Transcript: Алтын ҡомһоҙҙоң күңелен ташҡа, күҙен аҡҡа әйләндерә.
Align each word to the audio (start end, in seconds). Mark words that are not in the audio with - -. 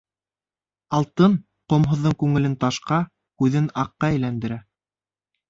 Алтын 0.99 1.35
ҡомһоҙҙоң 1.73 2.15
күңелен 2.23 2.57
ташҡа, 2.65 2.99
күҙен 3.43 3.69
аҡҡа 3.85 4.13
әйләндерә. 4.17 4.61